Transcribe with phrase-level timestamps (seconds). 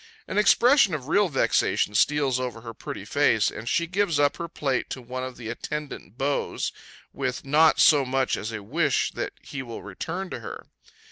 [0.27, 4.47] An expression of real vexation steals over her pretty face, and she gives up her
[4.47, 6.57] plate to one of the attendant beaux,
[7.13, 10.65] with not so much as a wish that he will return to her.